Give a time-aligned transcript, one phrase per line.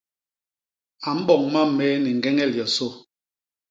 [1.07, 2.87] A mboñ mam méé ni ñgeñel yosô.